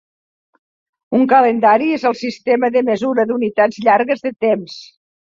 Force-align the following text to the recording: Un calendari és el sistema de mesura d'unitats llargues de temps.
Un 1.17 1.25
calendari 1.33 1.89
és 1.97 2.05
el 2.11 2.17
sistema 2.21 2.71
de 2.77 2.83
mesura 2.87 3.27
d'unitats 3.33 3.83
llargues 3.89 4.25
de 4.25 4.33
temps. 4.49 4.81